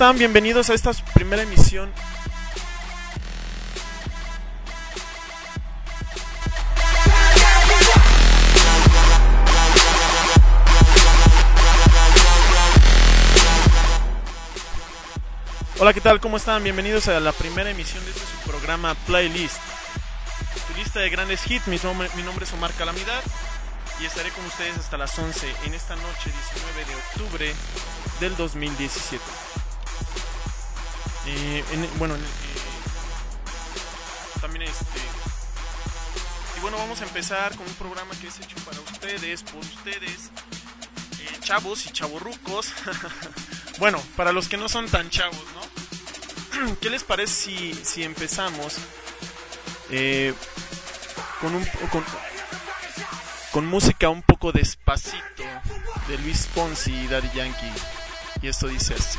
[0.00, 0.18] ¿Cómo están?
[0.18, 1.92] Bienvenidos a esta primera emisión.
[15.78, 16.18] Hola, ¿qué tal?
[16.18, 16.64] ¿Cómo están?
[16.64, 19.58] Bienvenidos a la primera emisión de este programa Playlist.
[20.66, 21.66] Tu lista de grandes hits.
[21.68, 23.22] Mi nombre es Omar Calamidad
[24.00, 27.54] y estaré con ustedes hasta las 11 en esta noche 19 de octubre
[28.18, 29.22] del 2017.
[31.32, 31.64] Eh,
[31.98, 32.18] bueno, eh,
[34.40, 35.00] también este...
[36.56, 40.30] Y bueno, vamos a empezar con un programa que es hecho para ustedes, por ustedes,
[41.20, 42.72] eh, chavos y chavorrucos.
[43.78, 46.76] bueno, para los que no son tan chavos, ¿no?
[46.80, 48.76] ¿Qué les parece si, si empezamos
[51.40, 51.64] con un...
[51.90, 52.04] Con,
[53.52, 55.42] con música un poco despacito
[56.06, 57.72] de Luis Fonsi y Daddy Yankee.
[58.42, 59.18] Y esto dice así.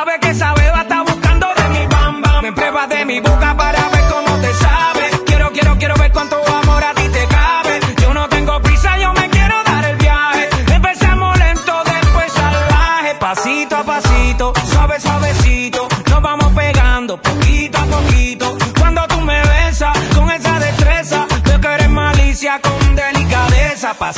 [0.00, 0.59] sabe que sabe.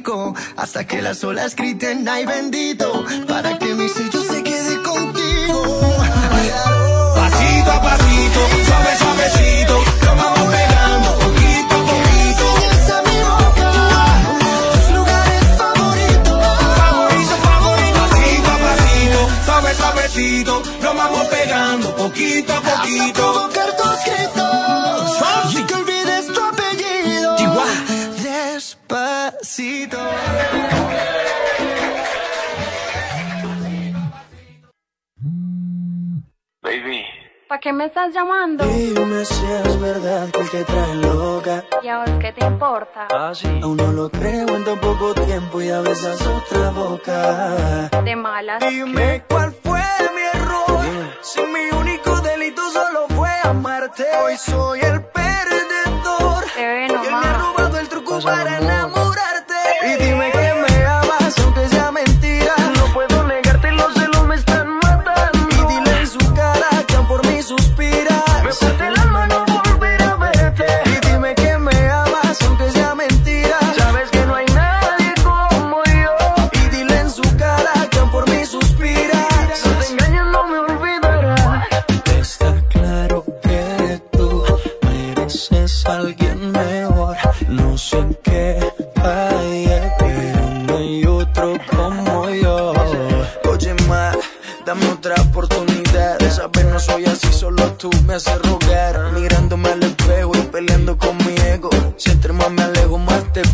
[0.00, 5.62] rico hasta que las olas griten ay bendito para que mi sello se quede contigo.
[7.14, 9.74] Pasito a pasito, suave suavecito,
[10.04, 12.44] lo vamos pegando poquito a poquito.
[12.72, 13.70] Esa mi boca,
[14.40, 16.38] tus lugares favoritos.
[16.80, 17.98] Favorito, favorito.
[18.00, 23.79] Pasito a pasito, suave suavecito, lo vamos pegando poquito a poquito.
[37.60, 38.64] ¿Para qué me estás llamando?
[38.64, 41.62] Dime si es verdad que te trae loca.
[41.82, 43.06] ¿Y a vos qué te importa?
[43.10, 47.90] Aún no lo creo en tan poco tiempo y a besas otra boca.
[48.02, 48.60] De malas.
[48.66, 49.82] Dime cuál fue
[50.14, 50.86] mi error.
[51.20, 54.06] Si mi único delito solo fue amarte.
[54.24, 56.44] Hoy soy el perdedor.
[56.54, 58.79] Te ve Y él me ha robado el truco para enamorarte.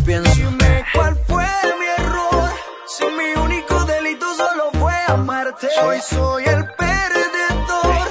[0.07, 0.33] Pienso.
[0.33, 1.45] Dime cuál fue
[1.79, 2.49] mi error.
[2.87, 5.67] Si mi único delito solo fue amarte.
[5.83, 8.07] Hoy soy el perdedor.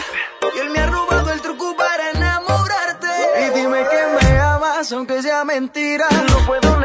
[0.54, 3.08] Y él me ha robado el truco para enamorarte.
[3.46, 6.06] Y dime que me amas, aunque sea mentira.
[6.28, 6.76] No puedo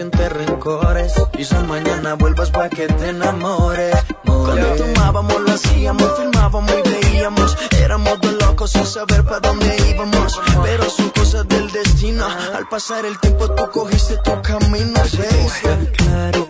[0.00, 1.12] sientes rencores.
[1.30, 3.94] Quizás mañana vuelvas para que te enamores.
[4.24, 7.56] Cuando tomábamos, lo hacíamos, filmábamos y veíamos.
[7.82, 10.40] Éramos dos locos sin saber para dónde íbamos.
[10.62, 12.26] Pero son cosas del destino.
[12.54, 15.00] Al pasar el tiempo, tú cogiste tu camino.
[15.98, 16.49] claro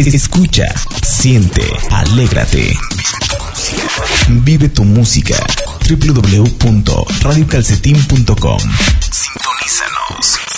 [0.00, 0.64] Escucha,
[1.02, 2.74] siente, alégrate.
[4.28, 5.36] Vive tu música.
[5.86, 8.58] www.radiocalcetín.com
[9.10, 10.51] Sintonízanos.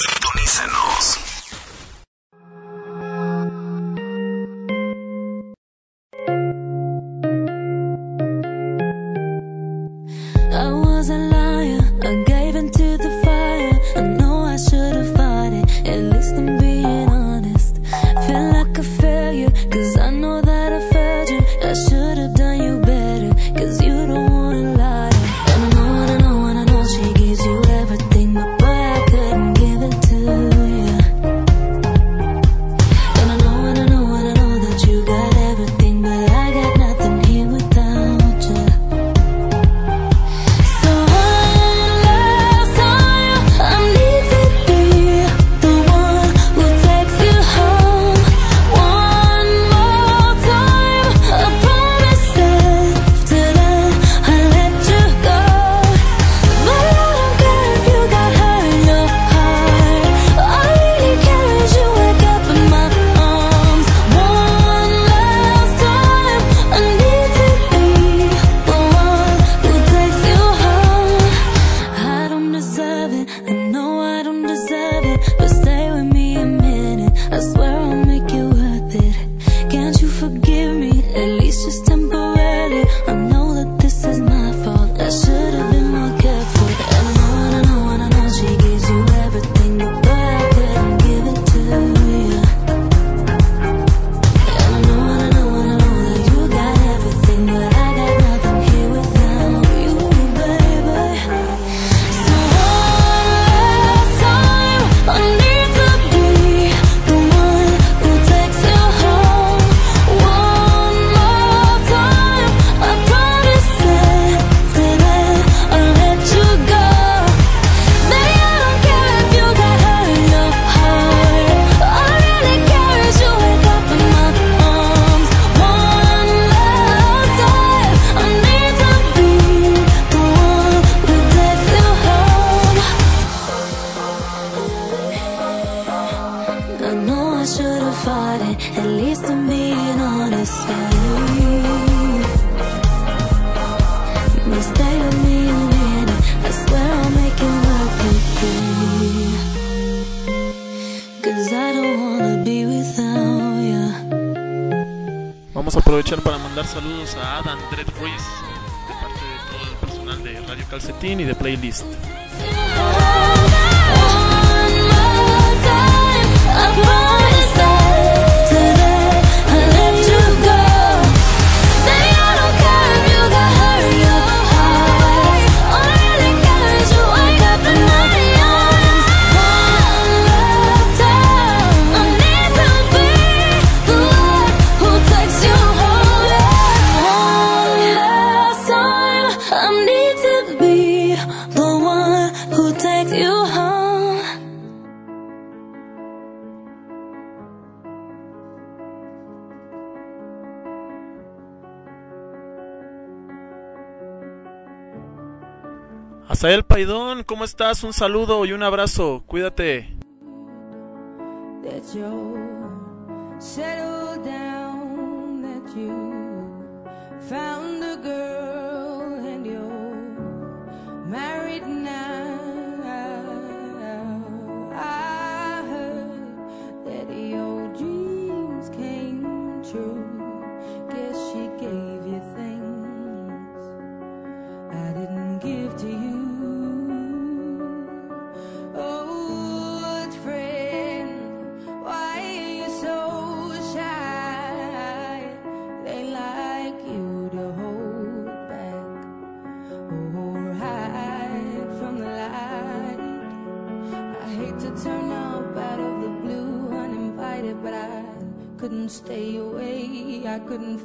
[207.84, 209.22] un saludo y un abrazo.
[209.26, 209.88] Cuídate.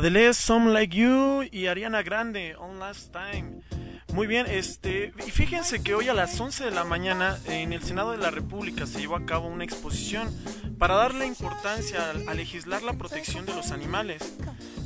[0.00, 3.60] Adele, Some Like You y Ariana Grande, On Last Time.
[4.14, 7.82] Muy bien, este, y fíjense que hoy a las 11 de la mañana en el
[7.82, 10.34] Senado de la República se llevó a cabo una exposición
[10.78, 14.22] para darle importancia a, legislar la protección de los animales,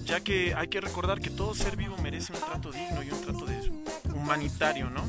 [0.04, 3.20] ya que hay que recordar que todo ser vivo merece un trato digno y un
[3.20, 3.70] trato de-
[4.12, 5.04] humanitario, ¿no?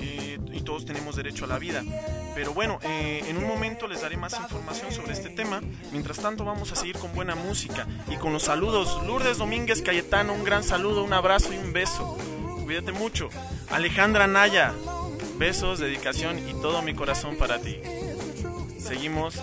[0.00, 1.84] Eh, y todos tenemos derecho a la vida.
[2.34, 5.60] Pero bueno, eh, en un momento les daré más información sobre este tema.
[5.90, 9.02] Mientras tanto, vamos a seguir con buena música y con los saludos.
[9.06, 12.16] Lourdes Domínguez Cayetano, un gran saludo, un abrazo y un beso.
[12.64, 13.28] Cuídate mucho.
[13.70, 14.72] Alejandra Naya,
[15.38, 17.78] besos, dedicación y todo mi corazón para ti.
[18.78, 19.34] Seguimos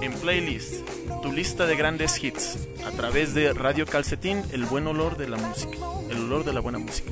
[0.00, 0.86] en playlist,
[1.22, 5.38] tu lista de grandes hits, a través de Radio Calcetín, el buen olor de la
[5.38, 5.78] música,
[6.10, 7.10] el olor de la buena música.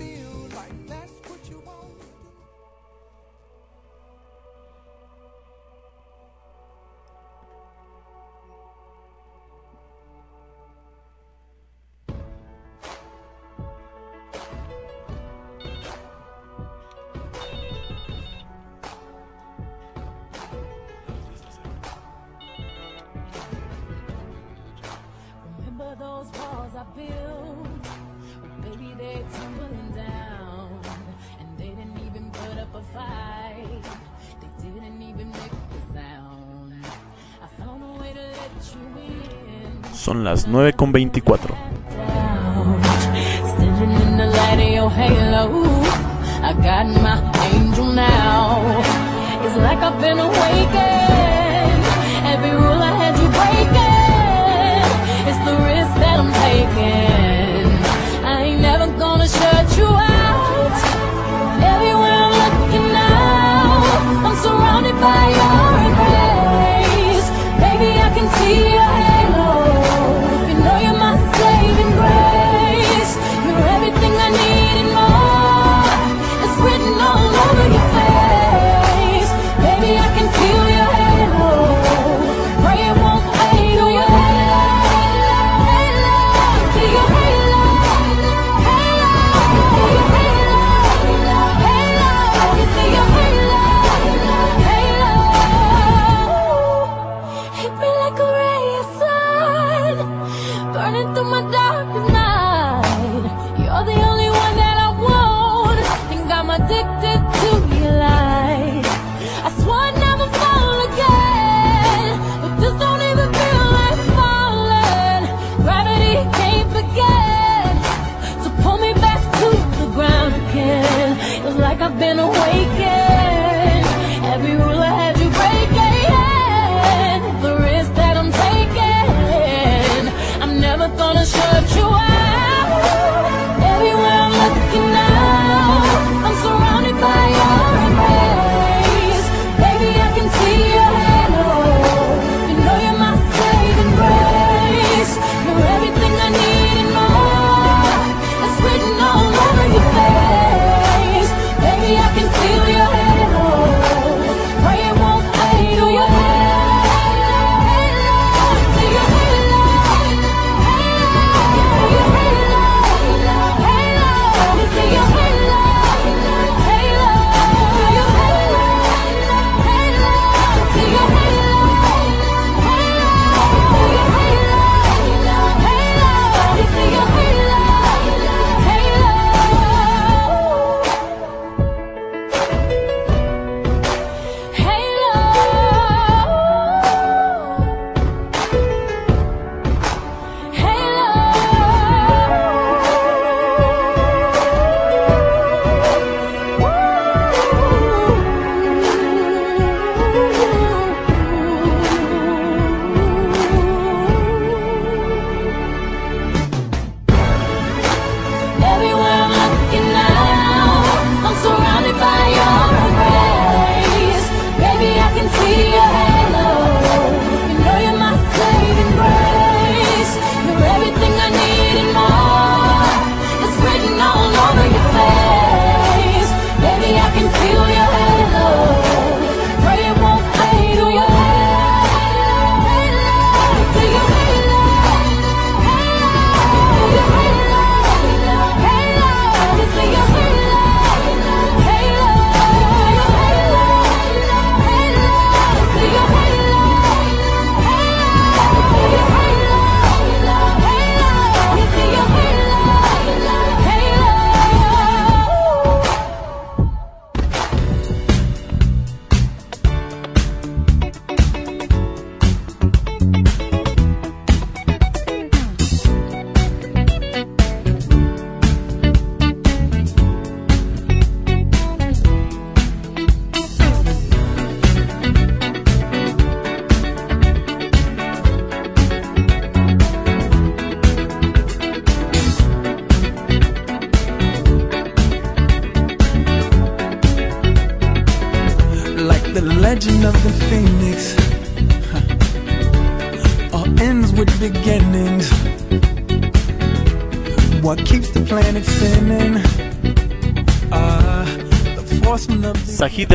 [40.52, 41.54] 9 con 24.
[43.54, 45.48] Standing in the light of your halo.
[46.42, 47.16] I got my
[47.54, 48.60] angel now.
[49.44, 50.12] It's like I've been.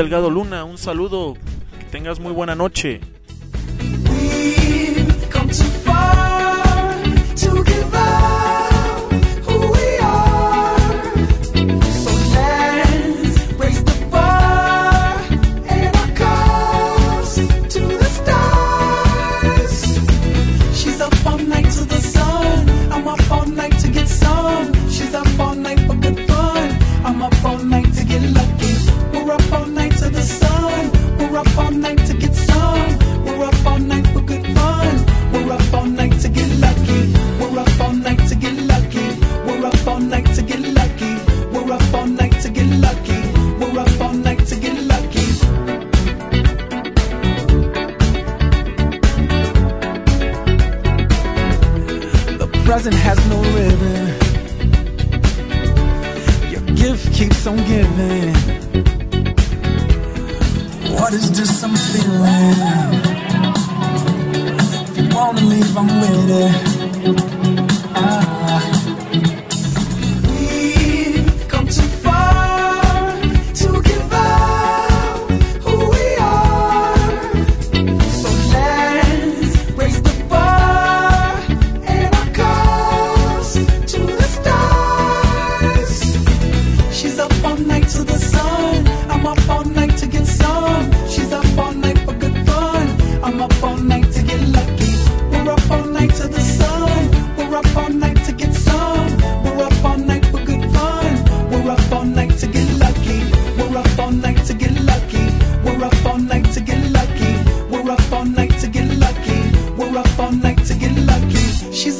[0.07, 1.33] Delgado Luna, un saludo,
[1.77, 3.01] que tengas muy buena noche.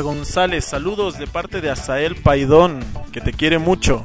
[0.00, 2.80] González, saludos de parte de Asael Paidón,
[3.12, 4.04] que te quiere mucho.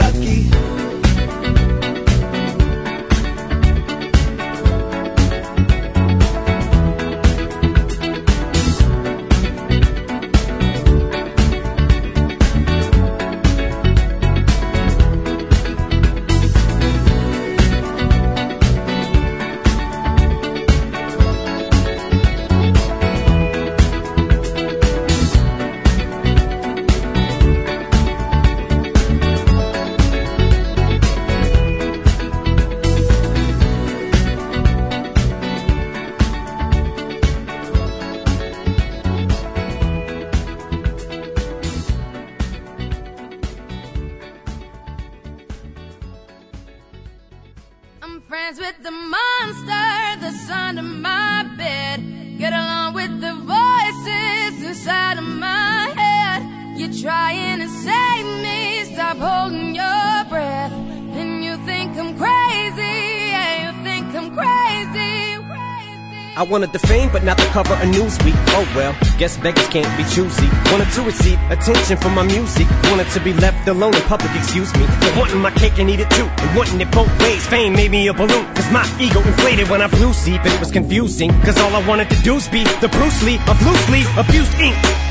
[69.21, 70.49] Guess beggars can't be choosy.
[70.71, 72.65] Wanted to receive attention from my music.
[72.89, 74.83] Wanted to be left alone in public, excuse me.
[74.99, 76.25] But wanting my cake and eat it too.
[76.25, 77.45] And wanting it both ways.
[77.45, 78.45] Fame made me a balloon.
[78.55, 81.29] Cause my ego inflated when I blew see, but it was confusing.
[81.41, 85.10] Cause all I wanted to do was be the Bruce Lee of loosely abused ink.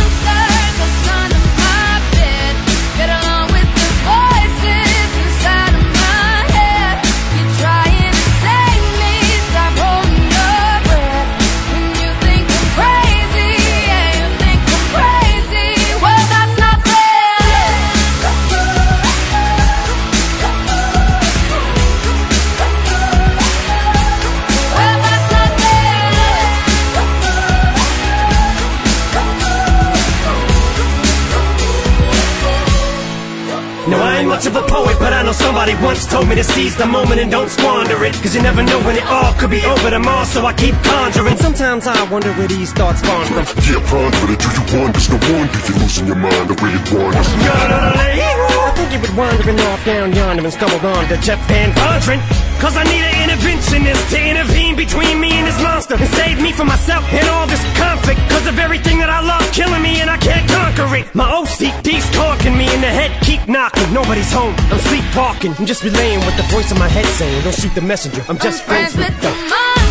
[34.41, 37.19] much of a poet, but I know somebody once told me to seize the moment
[37.19, 38.13] and don't squander it.
[38.23, 41.35] Cause you never know when it all could be over tomorrow, so I keep conjuring.
[41.35, 43.43] Sometimes I wonder where these thoughts spawn from.
[43.67, 44.99] Yeah, ponder it, do you wonder?
[45.11, 47.27] No wonder you're losing your mind the way it wanders.
[47.35, 52.23] I think you were wandering off down yonder and stumbled on to Jeff Van Vondren.
[52.63, 56.53] Cause I need an interventionist to intervene between me and this monster and save me
[56.53, 58.21] from myself and all this conflict.
[58.29, 61.09] Cause of everything that I love killing me and I can't conquer it.
[61.15, 63.91] My OCD's talking me in the head, keep knocking.
[63.91, 65.40] Nobody's home, I'm sleepwalking.
[65.43, 67.43] I'm just relaying what the voice in my head saying.
[67.43, 69.29] Don't shoot the messenger, I'm just friends, with the.
[69.29, 69.90] monster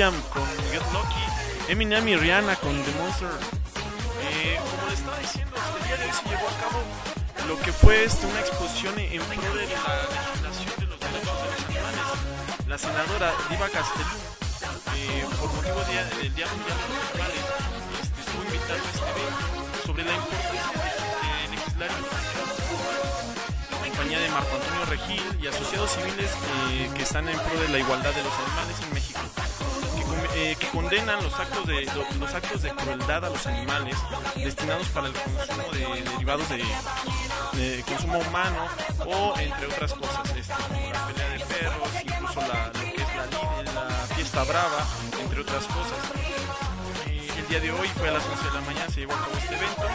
[0.00, 0.16] Con
[0.72, 3.28] Get Lucky, Eminem y Rihanna con The Monster.
[3.28, 6.80] Eh, como les estaba diciendo, el día de hoy se llevó a cabo
[7.46, 11.48] lo que fue este, una exposición en pro de la legislación de los derechos de
[11.52, 12.00] los animales.
[12.66, 14.16] La senadora Diva Castellón,
[14.96, 17.44] eh, por motivo del Día Mundial de los Animales,
[18.00, 21.90] este, estuvo invitando a este evento sobre la importancia de, de legislar
[23.84, 26.30] en compañía de Marco Antonio Regil y asociados civiles
[26.72, 29.20] eh, que están en pro de la igualdad de los animales en México.
[30.72, 33.96] Condenan los actos de lo- los actos de crueldad a los animales
[34.36, 38.66] destinados para el consumo de derivados de, consumo humano
[39.06, 40.52] o entre otras cosas, este,
[40.92, 44.86] la pelea de perros, incluso la, lo que es la, la fiesta brava,
[45.20, 45.98] entre otras cosas.
[47.36, 49.32] El día de hoy fue a las 11 de la mañana, se llevó a cabo
[49.38, 49.86] este evento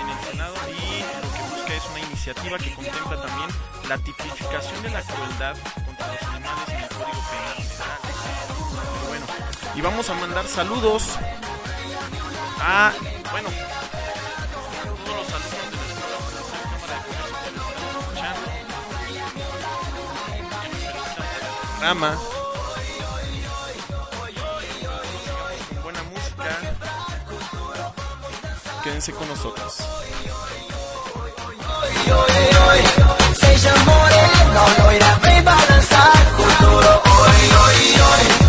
[0.00, 3.50] en el Senado y lo que busca es una iniciativa que contempla también
[3.88, 5.56] la tipificación de la crueldad
[5.86, 6.83] contra los animales
[9.74, 11.02] y vamos a mandar saludos
[12.60, 12.92] a,
[13.30, 13.48] bueno,
[25.82, 26.58] buena música.
[28.82, 29.76] Quédense con nosotros.
[33.34, 33.74] Seja
[34.78, 38.43] loira, vem balançar oi, oi, oi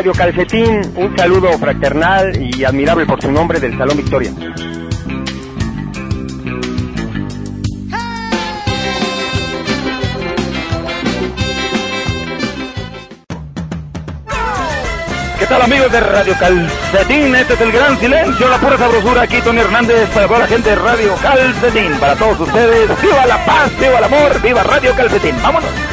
[0.00, 4.30] Radio Calcetín, un saludo fraternal y admirable por su nombre del Salón Victoria.
[15.38, 17.34] ¿Qué tal amigos de Radio Calcetín?
[17.34, 19.20] Este es el gran silencio, la pura sabrosura.
[19.20, 21.92] Aquí Tony Hernández para toda la gente de Radio Calcetín.
[22.00, 25.34] Para todos ustedes, viva la paz, viva el amor, viva Radio Calcetín.
[25.42, 25.89] Vámonos.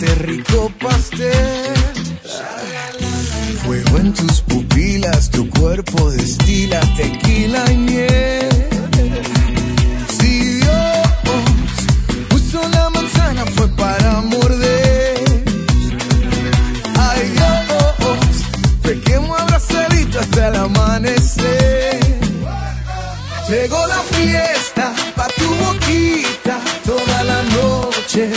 [0.00, 1.74] Rico pastel.
[3.64, 8.48] Fuego en tus pupilas, tu cuerpo destila tequila y miel.
[10.18, 11.08] Si Dios
[12.28, 15.44] puso la manzana fue para morder.
[16.98, 18.46] Ay Dios,
[18.82, 22.00] pequemos abrazadito hasta el amanecer.
[23.48, 28.30] Llegó la fiesta pa' tu boquita toda la noche,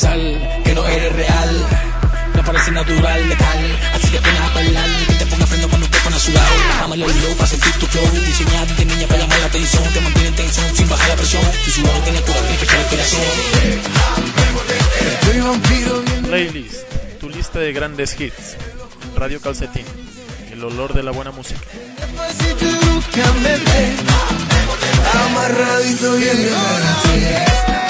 [0.00, 0.18] pensar
[0.64, 1.66] que no eres real.
[2.34, 3.78] Me parece natural, letal.
[3.94, 4.88] Así que ven a bailar.
[5.08, 6.54] Que te ponga freno cuando te pones sudado.
[6.80, 8.10] Dámelo el low para sentir tu flow.
[8.24, 9.84] Diseñar de niña para llamar la atención.
[9.92, 11.42] Te mantiene en tensión sin bajar la presión.
[11.64, 12.32] Tu sudado tiene tu.
[15.24, 16.82] Soy vampiro bien Playlist,
[17.20, 18.56] tu lista de grandes hits.
[19.16, 19.84] Radio Calcetín,
[20.50, 21.60] el olor de la buena música.
[25.12, 27.89] Amarradito y en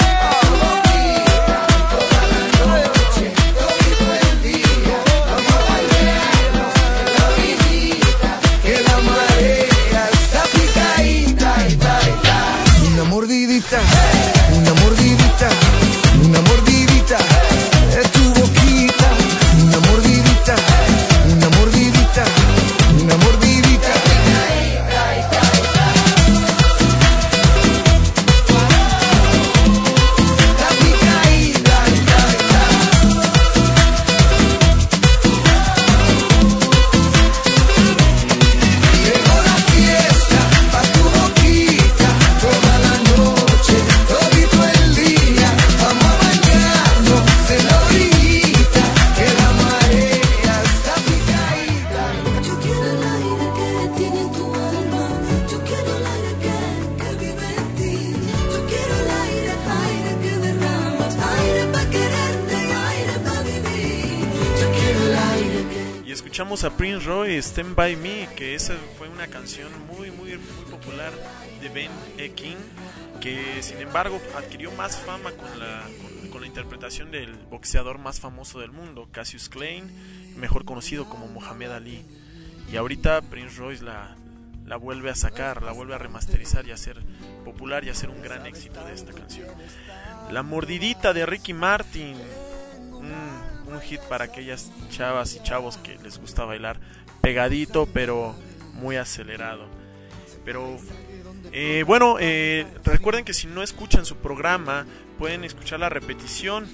[67.41, 71.11] Stand By Me, que esa fue una canción muy, muy, muy popular
[71.59, 72.31] de Ben E.
[72.31, 72.57] King,
[73.19, 78.19] que sin embargo adquirió más fama con la, con, con la interpretación del boxeador más
[78.19, 79.83] famoso del mundo, Cassius Clay,
[80.35, 82.05] mejor conocido como Muhammad Ali.
[82.71, 84.15] Y ahorita Prince Royce la,
[84.65, 86.97] la vuelve a sacar, la vuelve a remasterizar y a hacer
[87.43, 89.47] popular y a hacer un gran éxito de esta canción.
[90.31, 92.15] La mordidita de Ricky Martin,
[92.91, 93.11] un,
[93.73, 96.79] un hit para aquellas chavas y chavos que les gusta bailar
[97.21, 98.35] pegadito pero
[98.73, 99.65] muy acelerado.
[100.43, 100.77] Pero
[101.51, 104.85] eh, bueno, eh, recuerden que si no escuchan su programa
[105.19, 106.67] pueden escuchar la repetición.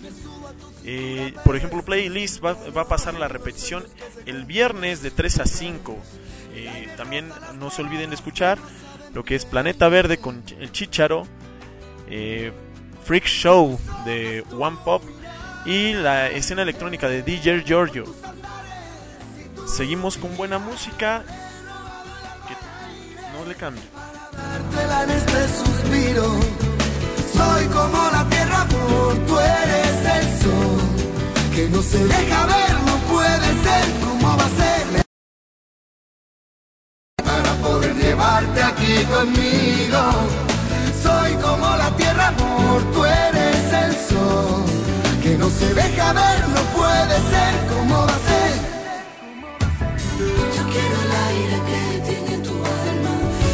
[0.85, 3.83] Eh, por ejemplo, Playlist va, va a pasar la repetición
[4.25, 5.97] el viernes de 3 a 5.
[6.57, 7.29] Eh, también
[7.59, 8.57] no se olviden de escuchar
[9.13, 11.27] lo que es Planeta Verde con el Chicharo,
[12.09, 12.51] eh,
[13.03, 15.03] Freak Show de One Pop
[15.65, 18.05] y la escena electrónica de DJ Giorgio.
[19.68, 21.24] Seguimos con buena música.
[22.47, 22.55] Que
[23.38, 23.84] no le cambie.
[25.03, 26.24] En este suspiro.
[27.34, 30.80] Soy como la tierra, amor, tú eres el sol.
[31.53, 33.86] Que no se deja ver, no puede ser.
[34.03, 35.05] ¿Cómo va a ser?
[37.24, 40.01] Para poder llevarte aquí conmigo.
[41.03, 44.65] Soy como la tierra, amor, tú eres el sol.
[45.22, 47.68] Que no se deja ver, no puede ser.
[47.70, 48.36] ¿Cómo va a ser?
[50.18, 53.13] Yo quiero el aire que tiene tu alma.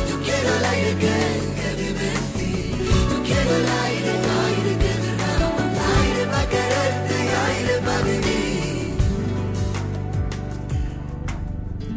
[0.10, 1.16] Yo quiero el aire que,
[1.82, 2.54] vive en ti.
[3.12, 4.12] Yo quiero el aire,
[4.48, 5.66] aire que derrama.
[6.02, 8.96] Aire para quererte y aire para vivir.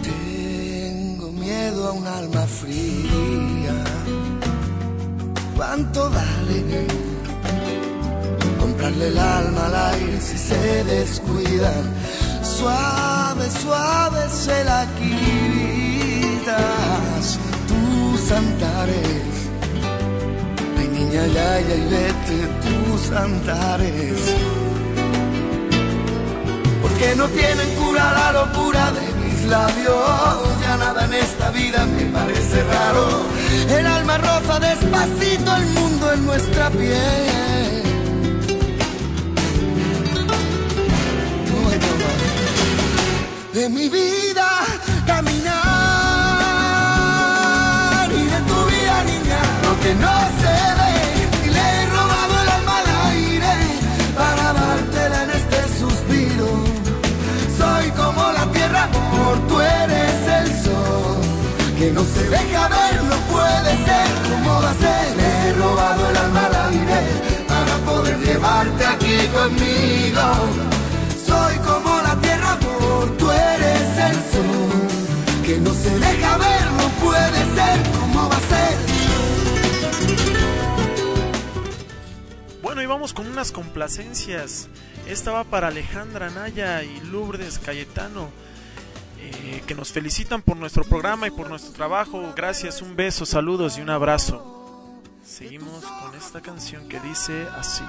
[0.02, 3.76] Tengo miedo a un alma fría.
[5.56, 6.86] ¿Cuánto vale?
[8.58, 11.84] Comprarle el alma al aire si se descuidan.
[12.42, 16.46] Suave suave se la quitas
[17.68, 19.50] tus antares.
[20.78, 24.34] Ay, niña, ya, ya, y vete tus antares.
[26.82, 30.58] Porque no tienen cura la locura de mis labios.
[30.62, 33.22] Ya nada en esta vida me parece raro.
[33.68, 37.75] El alma roza despacito el mundo en nuestra piel.
[43.56, 44.48] De mi vida
[45.06, 45.54] caminar.
[48.12, 50.92] Y de tu vida niña lo que no se ve.
[51.46, 53.54] Y le he robado el alma al aire
[54.14, 56.48] para dártela en este suspiro.
[57.60, 61.16] Soy como la tierra por tú eres el sol.
[61.78, 64.08] Que no se deja ver no puede ser.
[64.30, 67.00] Como va a ser le he robado el alma al aire
[67.48, 70.75] para poder llevarte aquí conmigo
[75.44, 78.76] que no se deja ver, no puede ser como va a ser.
[82.62, 84.68] Bueno, y vamos con unas complacencias.
[85.06, 88.28] Esta va para Alejandra Naya y Lourdes Cayetano,
[89.20, 92.32] eh, que nos felicitan por nuestro programa y por nuestro trabajo.
[92.34, 94.52] Gracias, un beso, saludos y un abrazo.
[95.24, 97.84] Seguimos con esta canción que dice así.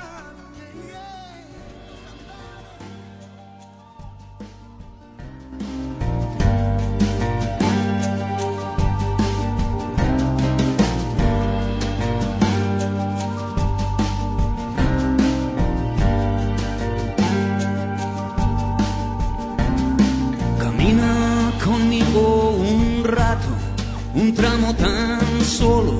[24.18, 25.93] Un tramo tan solo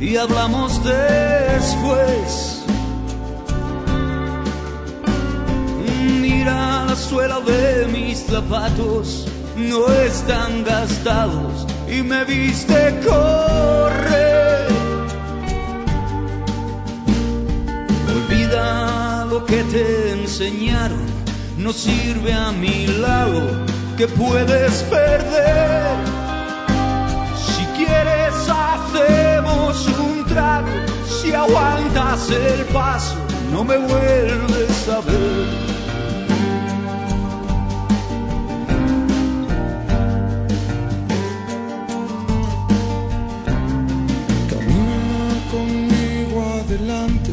[0.00, 2.62] y hablamos después.
[6.20, 14.68] Mira la suela de mis zapatos, no están gastados y me viste correr.
[18.14, 21.04] Olvida lo que te enseñaron,
[21.58, 23.42] no sirve a mi lado
[23.96, 26.15] que puedes perder.
[31.08, 33.16] Si aguantas el paso
[33.52, 35.46] no me vuelves a ver.
[44.50, 45.10] Camina
[45.50, 47.32] conmigo adelante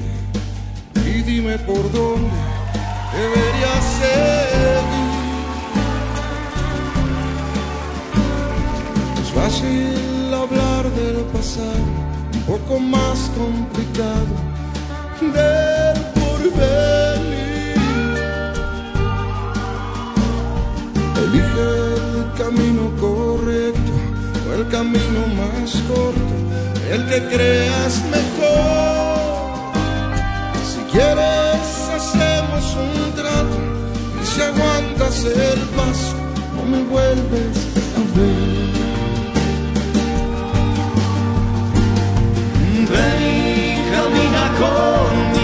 [1.05, 2.29] y dime por dónde
[3.13, 4.83] debería seguir.
[9.21, 12.02] Es fácil hablar del pasado,
[12.47, 14.27] poco más complicado
[15.21, 17.77] del porvenir.
[21.23, 23.93] Elige el camino correcto
[24.49, 26.35] o el camino más corto,
[26.91, 29.73] el que creas mejor.
[30.69, 31.65] Si quieres
[31.95, 33.59] hacemos un trato
[34.21, 36.15] y si aguantas el paso
[36.55, 37.57] no me vuelves
[37.95, 38.82] a ver.
[42.93, 43.81] verí,
[44.13, 45.42] mi na konci.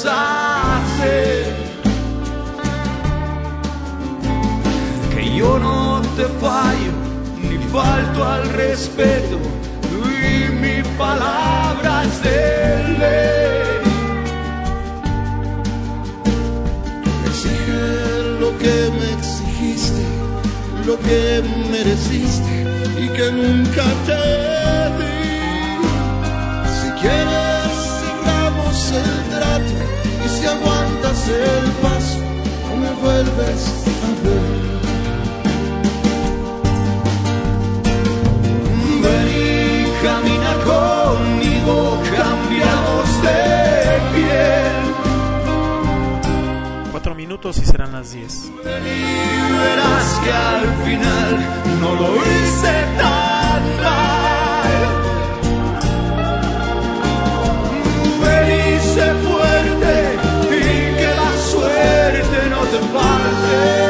[0.00, 1.54] Hacer.
[5.14, 6.92] Que yo no te fallo,
[7.48, 9.38] ni falto al respeto,
[9.92, 12.40] y mi palabra es de
[13.00, 13.52] ley.
[17.26, 20.04] Exige lo que me exigiste,
[20.86, 22.54] lo que mereciste
[22.98, 24.24] y que nunca te
[24.98, 25.22] di.
[26.78, 29.71] Si quieres cerramos el trato
[30.42, 32.18] te aguantas el paso
[32.72, 33.60] o me vuelves
[34.06, 34.52] a ver.
[39.04, 41.74] Ven y camina conmigo,
[42.16, 43.40] cambiamos de
[44.14, 44.82] piel.
[46.90, 48.50] Cuatro minutos y serán las diez.
[48.64, 51.32] Ven y verás que al final
[51.80, 54.41] no lo hice tan mal.
[63.52, 63.81] Father.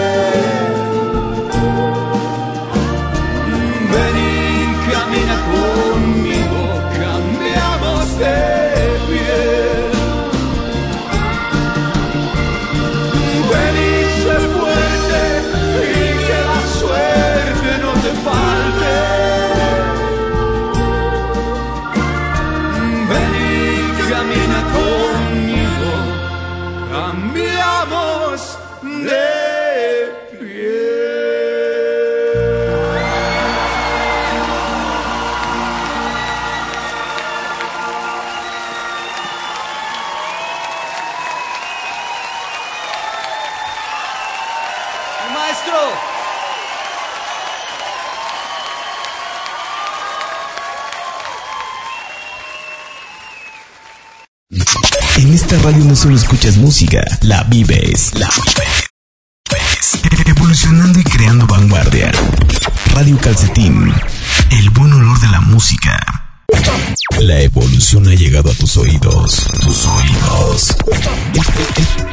[68.73, 69.45] Tus oídos.
[69.61, 70.77] Tus oídos.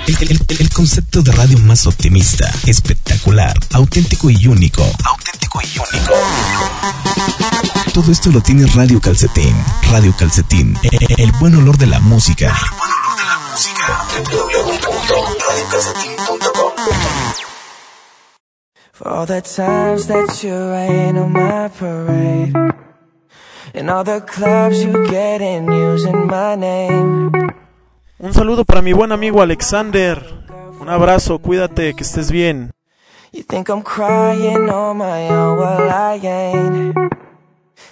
[0.08, 4.84] El, el- el- el- concepto de radio más optimista, espectacular, auténtico y único.
[5.06, 6.14] Auténtico y único.
[7.94, 9.56] Todo esto lo tiene Radio Calcetín.
[9.90, 10.78] Radio Calcetín.
[11.18, 12.48] El, buen olor de la música.
[12.48, 13.86] El buen olor de la música.
[18.92, 22.54] For the times that you rain on my parade
[28.20, 30.24] Un saludo para mi buen amigo Alexander.
[30.80, 32.72] Un abrazo, cuídate, que estés bien.
[33.32, 36.98] You think I'm crying on my own, well I ain't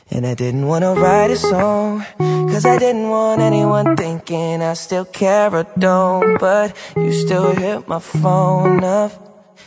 [0.10, 5.06] And I didn't wanna write a song Cause I didn't want anyone thinking I still
[5.06, 9.27] care or don't But you still hit my phone up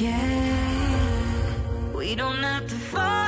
[0.00, 1.52] Yeah.
[1.94, 3.25] We don't have to fall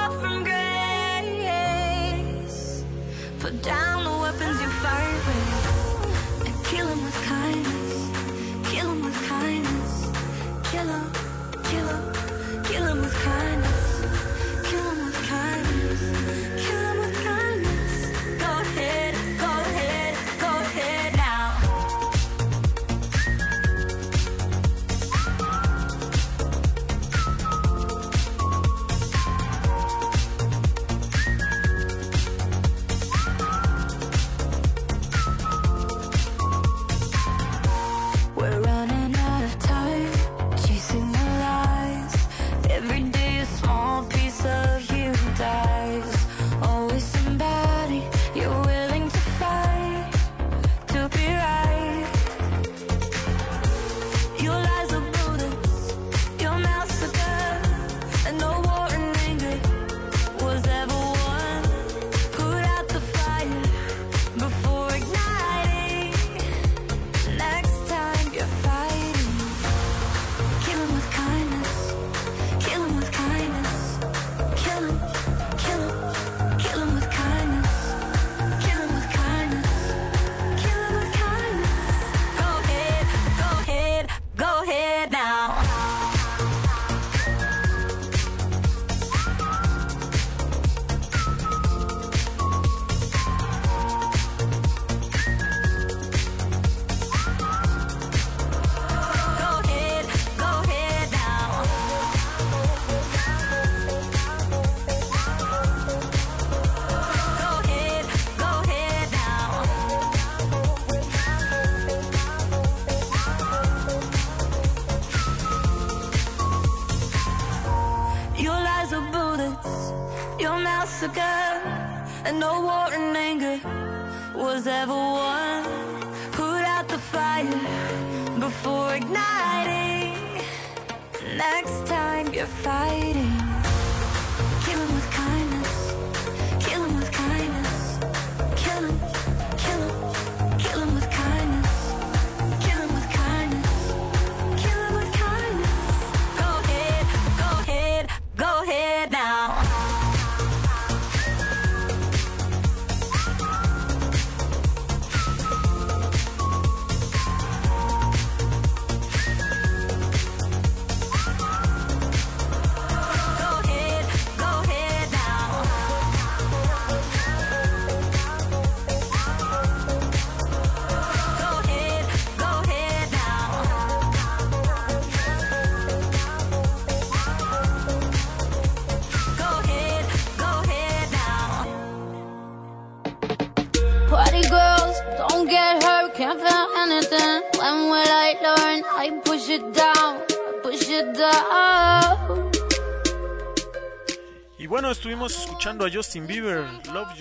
[195.58, 197.20] escuchando a Justin Bieber, Love,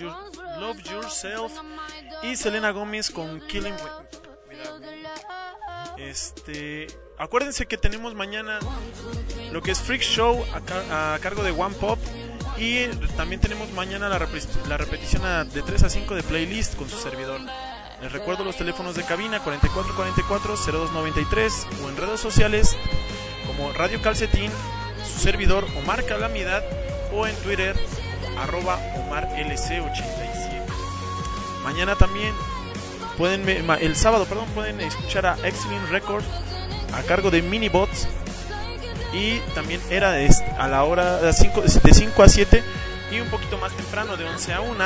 [0.60, 1.52] Love Yourself,
[2.22, 3.74] y Selena Gómez con Killing.
[5.96, 6.86] Este,
[7.18, 8.60] acuérdense que tenemos mañana
[9.50, 11.98] lo que es Freak Show a, car- a cargo de One Pop
[12.56, 12.86] y
[13.16, 16.88] también tenemos mañana la, repres- la repetición a- de 3 a 5 de playlist con
[16.88, 17.40] su servidor.
[18.00, 22.76] Les recuerdo los teléfonos de cabina 4444-0293 o en redes sociales
[23.48, 24.52] como Radio Calcetín,
[25.04, 26.62] su servidor Omar Calamidad
[27.12, 27.74] o en Twitter
[28.42, 30.62] arroba OmarLC87.
[31.64, 32.34] Mañana también
[33.16, 33.48] pueden,
[33.80, 36.26] el sábado, perdón, pueden escuchar a Excellent Records
[36.94, 38.08] a cargo de Minibots
[39.12, 40.28] y también era de
[40.58, 42.62] a la hora de 5 de 5 a 7
[43.10, 44.84] y un poquito más temprano de 11 a 1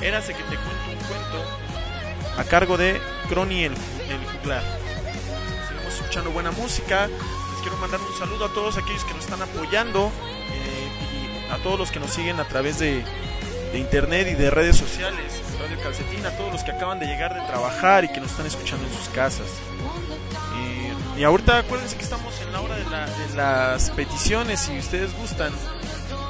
[0.00, 1.64] érase que te cuento un cuento
[2.36, 4.62] a cargo de Crony el, el juglar.
[5.68, 7.06] Seguimos escuchando buena música.
[7.06, 10.10] Les quiero mandar un saludo a todos aquellos que nos están apoyando
[11.50, 13.04] a todos los que nos siguen a través de,
[13.74, 17.40] internet y de redes sociales, Radio Calcetín, a todos los que acaban de llegar de
[17.40, 19.48] trabajar y que nos están escuchando en sus casas.
[20.56, 24.60] Eh, y ahorita acuérdense que estamos en la hora de, de las peticiones.
[24.60, 25.52] Si ustedes gustan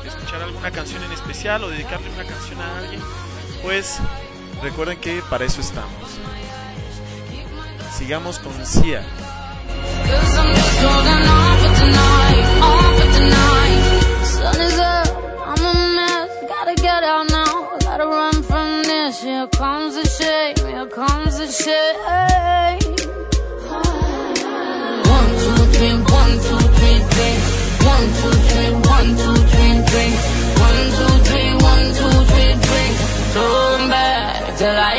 [0.07, 3.03] escuchar alguna canción en especial o dedicarle una canción a alguien,
[3.63, 3.99] pues
[4.63, 6.19] recuerden que para eso estamos.
[7.97, 9.05] Sigamos con Cia.
[16.95, 19.23] Get out now, gotta run from this.
[19.23, 22.79] Here comes the shame, here comes the shame.
[25.17, 27.37] One, two, three, one, two, three, three.
[27.93, 30.13] One, two, three, one, two, three, three.
[30.67, 32.93] One, two, three, one, two, three, three.
[33.35, 34.94] 'em back till I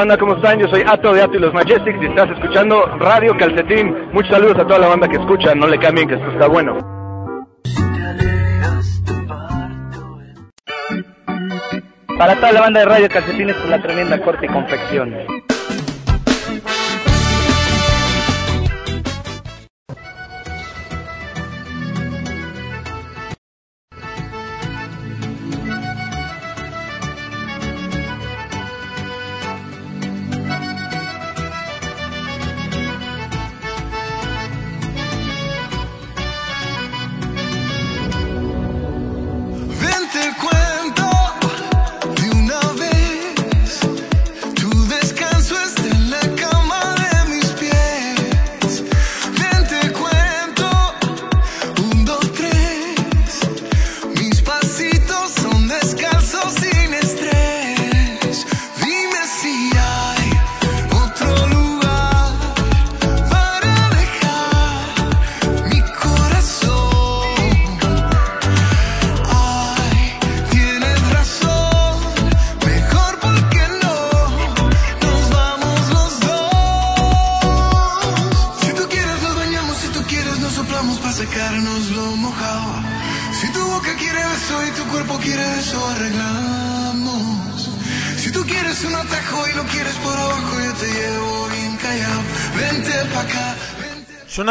[0.00, 0.58] banda, ¿cómo están?
[0.58, 3.94] Yo soy Ato de Ato y los Majestics y estás escuchando Radio Calcetín.
[4.12, 6.78] Muchos saludos a toda la banda que escucha, no le cambien que esto está bueno.
[12.16, 15.14] Para toda la banda de Radio Calcetín esto es la tremenda corte y confección.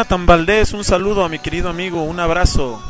[0.09, 2.81] Jonathan Valdés, un saludo a mi querido amigo, un abrazo.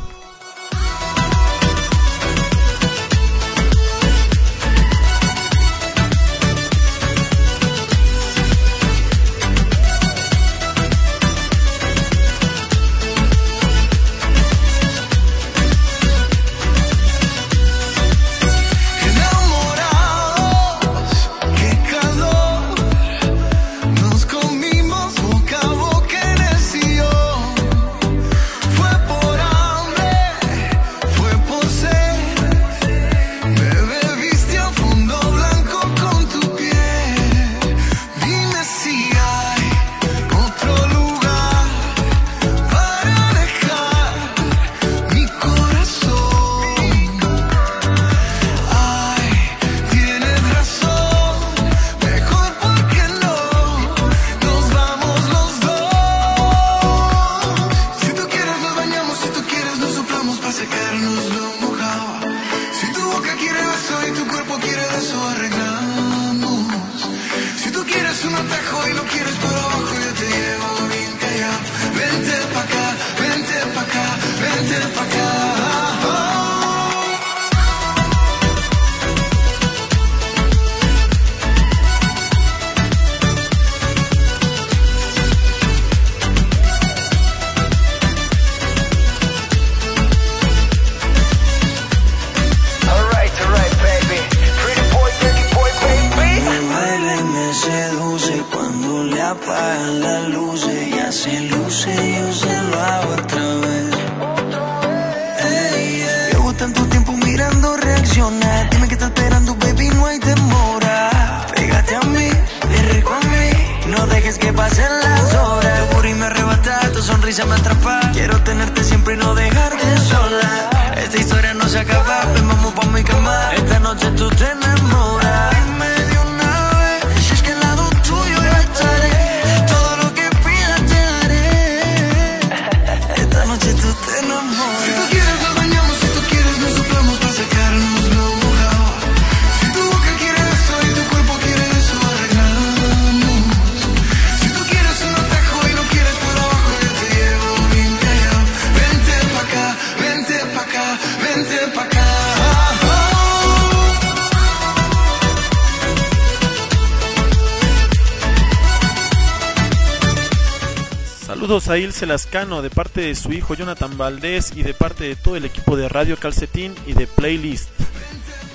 [162.00, 165.16] Saludos a Ilse Lascano de parte de su hijo Jonathan Valdés y de parte de
[165.16, 167.68] todo el equipo de Radio Calcetín y de Playlist,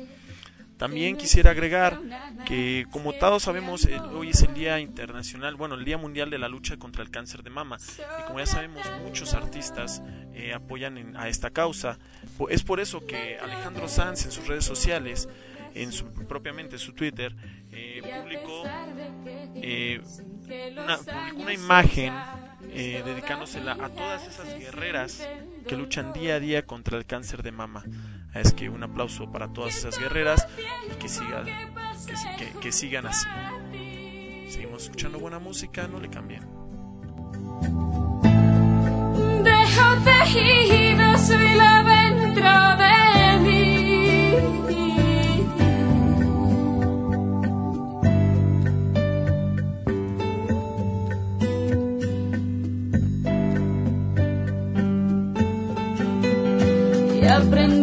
[0.77, 1.99] También quisiera agregar
[2.45, 6.49] que como todos sabemos hoy es el Día Internacional, bueno, el Día Mundial de la
[6.49, 7.77] Lucha contra el Cáncer de Mama
[8.19, 10.01] y como ya sabemos muchos artistas
[10.33, 11.99] eh, apoyan a esta causa.
[12.49, 15.29] Es por eso que Alejandro Sanz en sus redes sociales,
[15.75, 17.35] en su propiamente su Twitter,
[17.71, 18.63] eh, publicó
[19.55, 20.01] eh,
[20.77, 22.13] una, publicó una imagen
[22.69, 25.27] eh, dedicándosela a todas esas guerreras
[25.67, 27.83] que luchan día a día contra el cáncer de mama.
[28.33, 30.47] Es que un aplauso para todas esas guerreras
[30.91, 31.45] y que sigan,
[32.07, 33.27] que, si- que- que sigan así.
[34.49, 36.43] Seguimos escuchando buena música, no le cambien.
[40.33, 41.17] Hilo
[42.33, 43.63] dentro de mí.
[57.21, 57.82] Y aprendí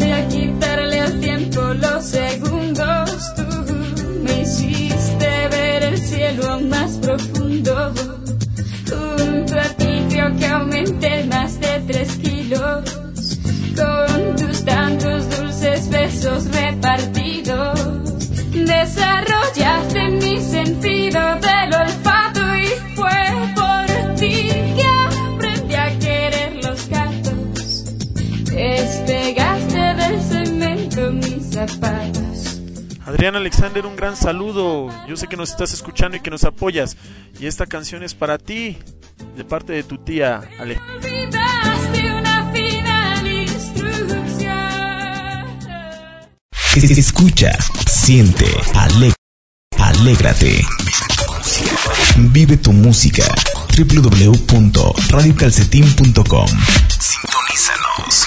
[33.20, 34.88] Adrián Alexander, un gran saludo.
[35.06, 36.96] Yo sé que nos estás escuchando y que nos apoyas.
[37.38, 38.78] Y esta canción es para ti,
[39.36, 40.80] de parte de tu tía Ale.
[46.76, 47.56] Escucha,
[47.86, 49.12] siente, ale-
[49.78, 50.64] alégrate.
[52.16, 53.22] Vive tu música.
[53.76, 56.48] www.radiocalcetín.com
[56.98, 58.26] sintonízanos.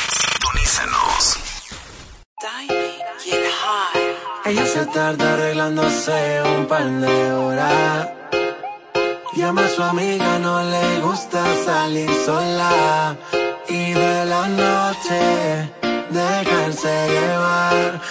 [4.46, 8.10] Ella se tarda arreglándose un par de horas.
[9.36, 13.16] Llama a su amiga, no le gusta salir sola.
[13.70, 15.72] Y de la noche
[16.10, 18.02] dejarse llevar.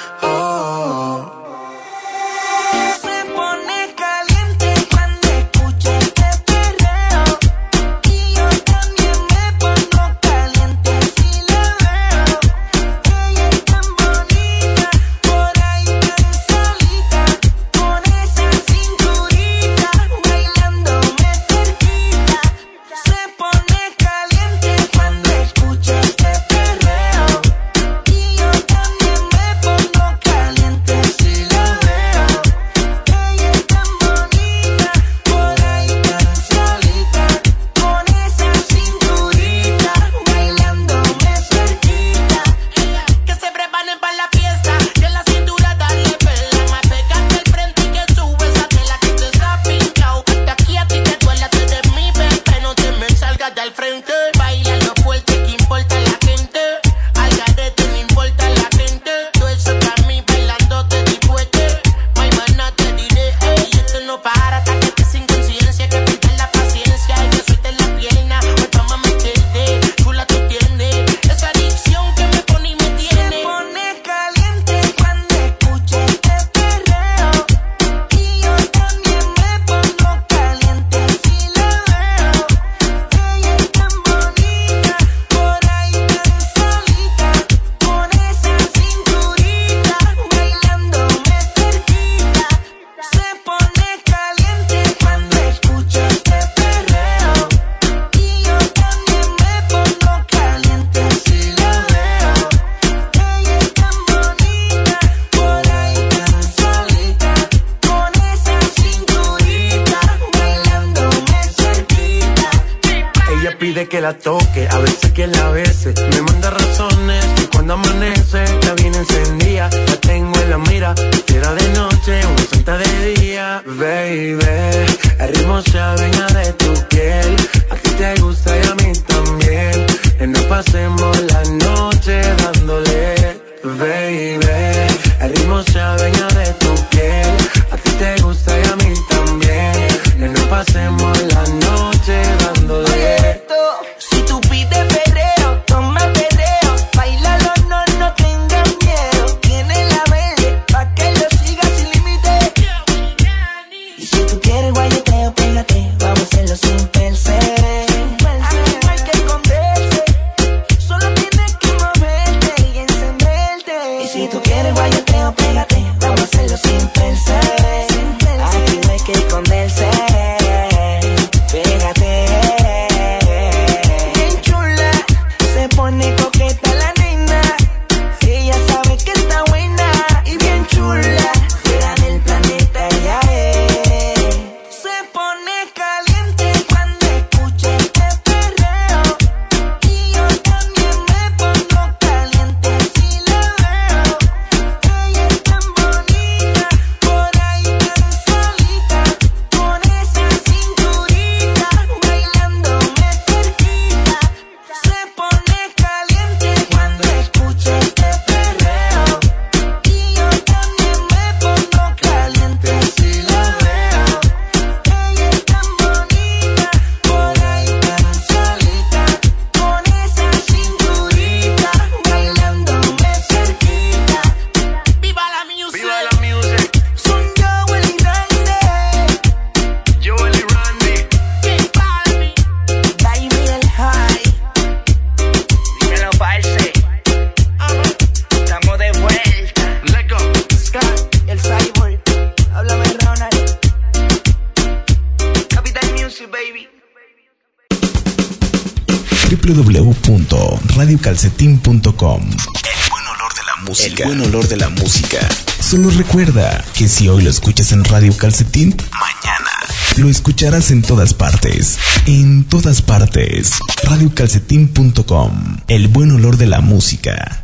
[256.12, 259.50] Recuerda que si hoy lo escuchas en Radio Calcetín, mañana
[259.96, 261.78] lo escucharás en todas partes.
[262.04, 263.52] En todas partes.
[263.82, 265.56] Radiocalcetín.com.
[265.68, 267.41] El buen olor de la música.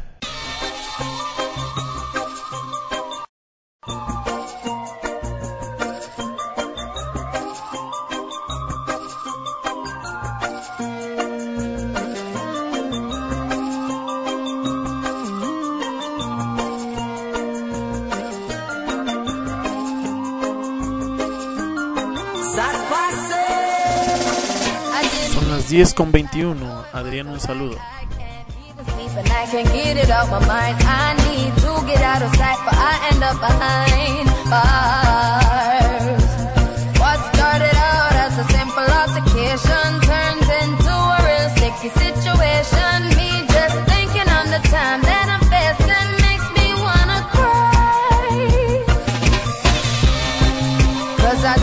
[25.98, 26.84] con 21.
[26.92, 27.76] Adrián, un saludo.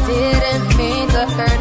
[0.08, 1.55] Didn't mean to hurt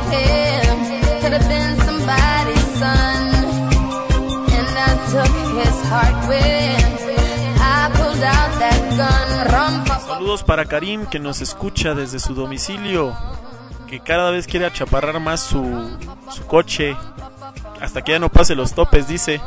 [10.07, 13.15] Saludos para Karim que nos escucha desde su domicilio,
[13.87, 15.91] que cada vez quiere achaparrar más su,
[16.31, 16.97] su coche,
[17.81, 19.41] hasta que ya no pase los topes, dice.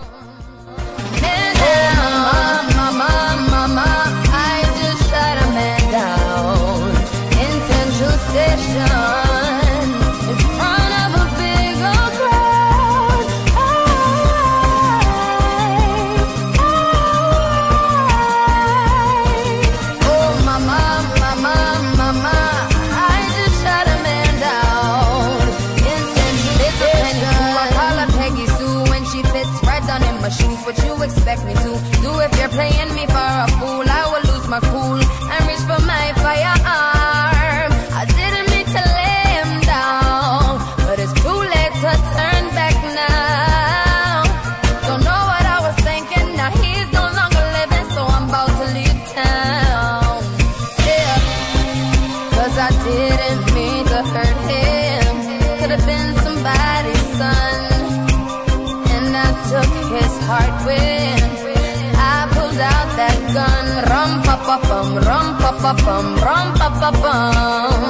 [64.46, 67.82] pa pam rum pa pa pam rum pa pa pam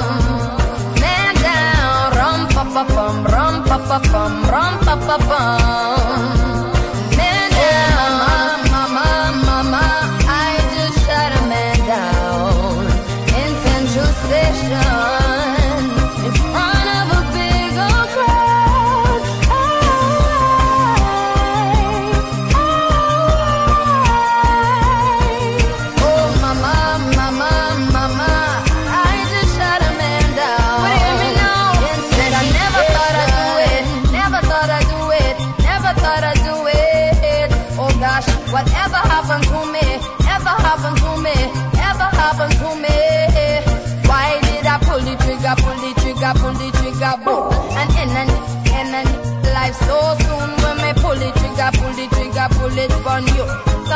[1.00, 6.57] Man down rum pa pa pam rum pa pa pam rum pa pa pam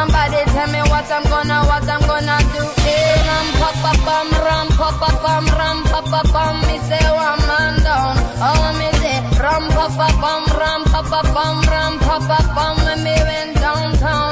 [0.02, 2.64] Somebody tell me what I'm gonna, what I'm gonna do.
[2.82, 6.54] Hey, ram pa pa pam, ram pa pa pam, ram pa pa pam.
[6.66, 8.18] Me say one man down.
[8.42, 12.84] All me say ram pa pa pam, ram pa pa pam, ram pa pa pam.
[12.84, 14.31] When me went downtown.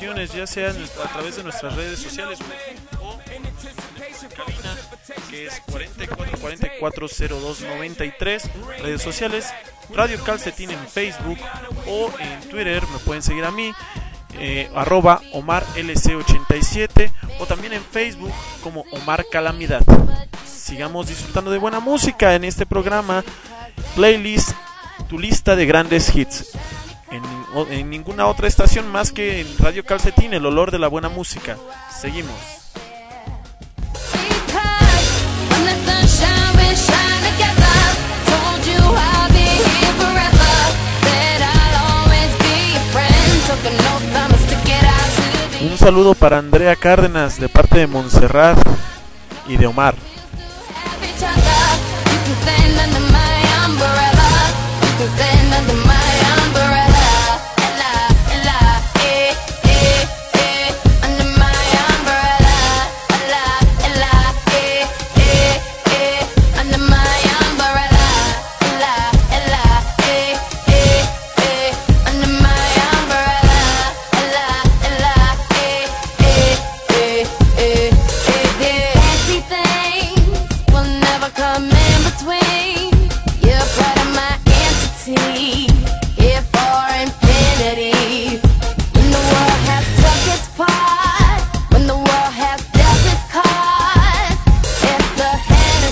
[0.00, 2.38] ya sea a través de nuestras redes sociales
[3.02, 3.42] o en
[4.30, 4.74] cabina,
[5.28, 8.50] que es 44440293,
[8.80, 9.52] redes sociales,
[9.94, 11.36] Radio Calcetín en Facebook
[11.86, 13.72] o en Twitter, me pueden seguir a mí.
[14.38, 17.10] eh, arroba OmarLC87
[17.40, 18.32] o también en Facebook
[18.62, 19.82] como Omar Calamidad.
[20.46, 23.22] Sigamos disfrutando de buena música en este programa.
[23.96, 24.52] Playlist,
[25.08, 26.52] tu lista de grandes hits
[27.70, 31.56] en ninguna otra estación más que en Radio Calcetín, el olor de la buena música.
[32.00, 32.34] Seguimos.
[45.60, 48.58] Un saludo para Andrea Cárdenas de parte de Montserrat
[49.48, 49.94] y de Omar.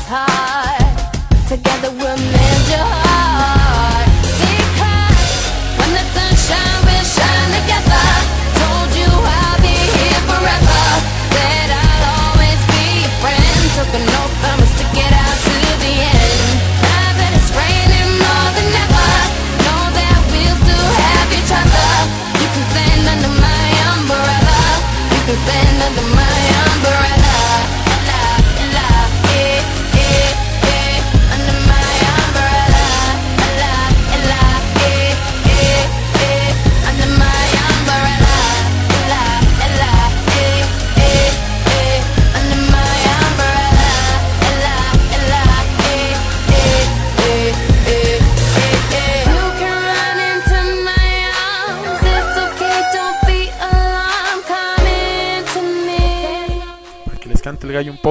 [0.08, 0.80] high.
[1.48, 1.90] Together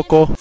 [0.03, 0.36] poco.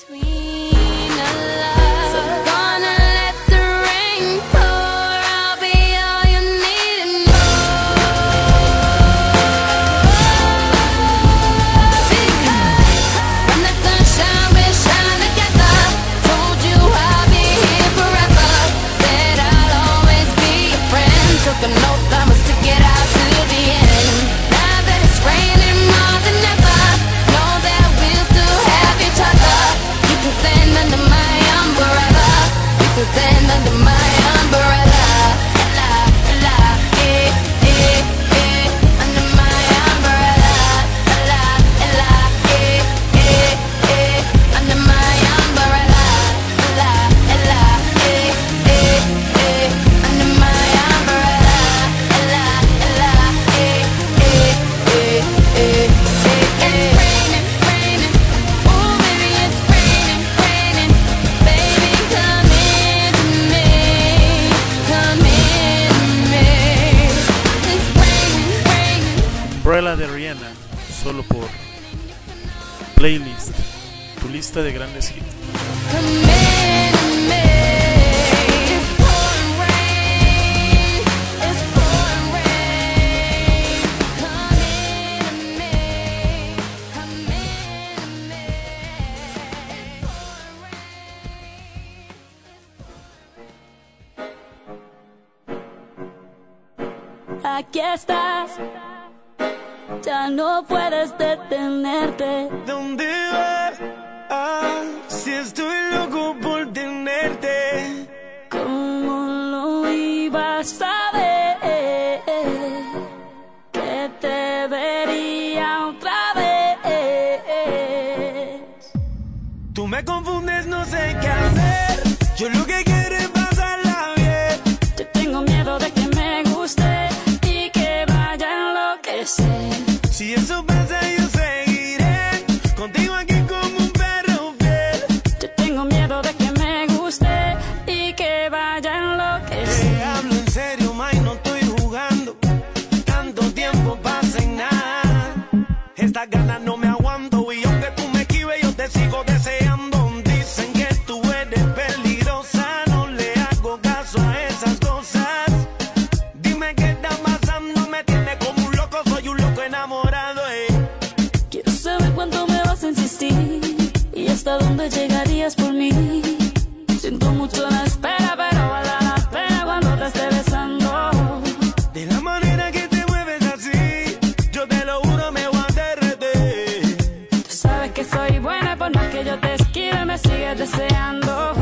[180.16, 181.52] me sigues deseando.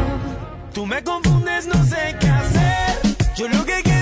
[0.72, 3.16] Tú me confundes, no sé qué hacer.
[3.36, 3.93] Yo lo que quiero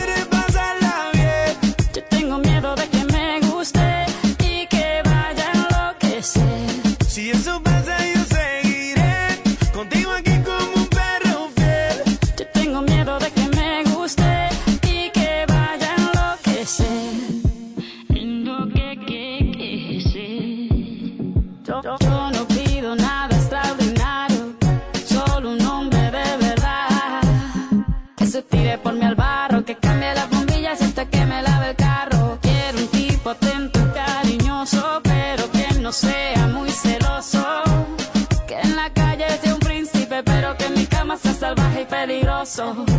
[42.53, 42.92] So.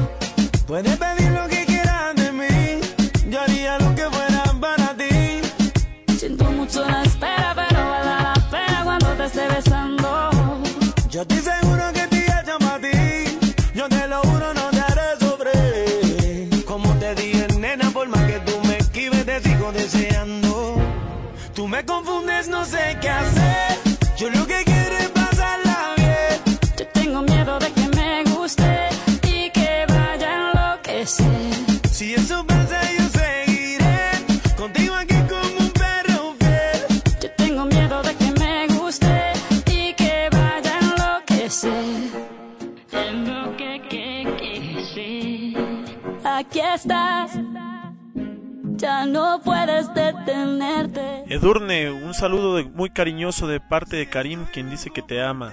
[52.23, 55.51] saludo muy cariñoso de parte de Karim, quien dice que te ama.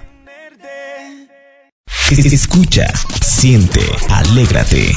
[2.13, 2.87] Escucha,
[3.21, 4.95] siente, alégrate.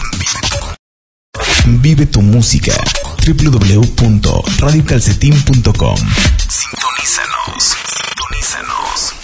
[1.65, 2.73] Vive tu música.
[3.25, 5.97] www.radiocalcetín.com
[6.47, 9.23] Sintonízanos, sintonízanos.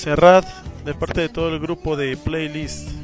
[0.00, 0.46] Serrat
[0.86, 2.99] de parte de todo el grupo de playlist.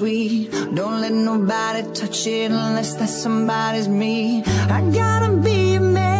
[0.00, 0.50] sweet.
[0.74, 4.42] Don't let nobody touch it unless that somebody's me.
[4.76, 6.19] I gotta be a man.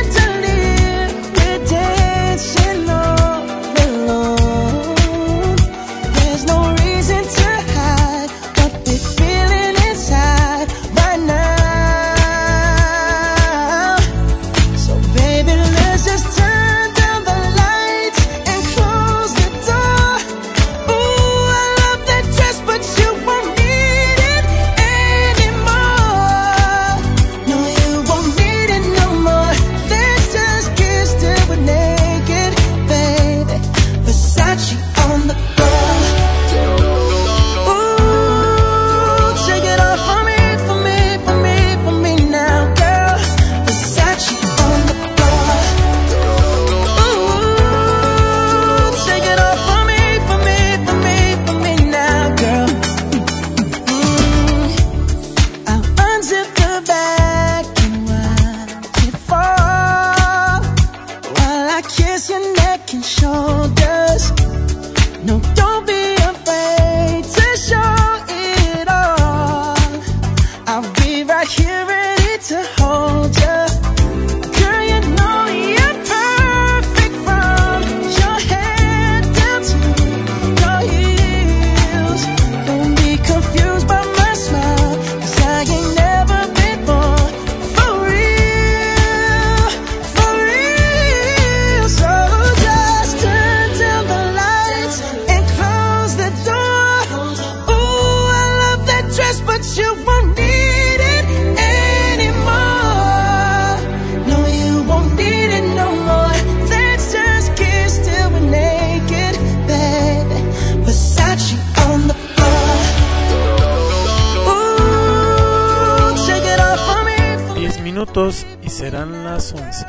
[118.61, 119.85] y serán las 11.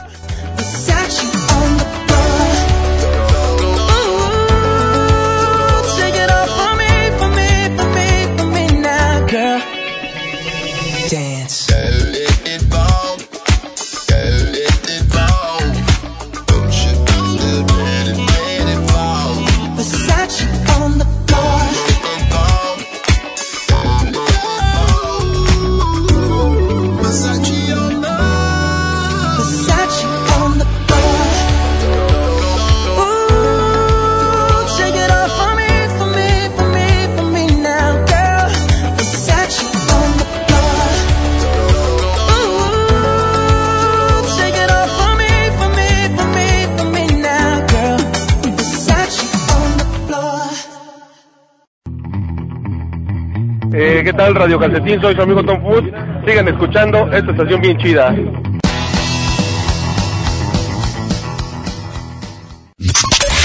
[54.42, 55.00] Radio Calcetín?
[55.00, 55.84] Soy su amigo Tom Food.
[56.26, 58.08] Sigan escuchando esta estación bien chida.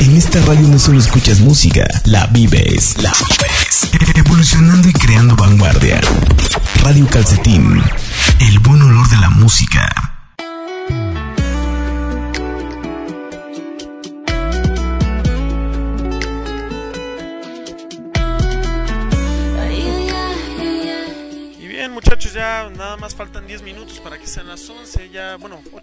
[0.01, 3.91] En esta radio no solo escuchas música, la vives, la vives.
[4.15, 6.01] Evolucionando y creando vanguardia.
[6.83, 7.79] Radio Calcetín,
[8.39, 9.96] el buen olor de la música.